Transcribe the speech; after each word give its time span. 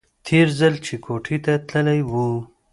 تېر 0.27 0.47
ځل 0.59 0.73
چې 0.85 0.95
کوټې 1.05 1.37
ته 1.45 1.53
تللى 1.69 1.99
و. 2.11 2.13